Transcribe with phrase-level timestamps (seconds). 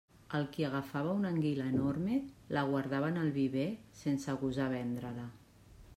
[0.37, 2.17] El qui agafava una anguila enorme,
[2.57, 3.69] la guardava en el viver,
[4.03, 5.29] sense gosar vendre-la.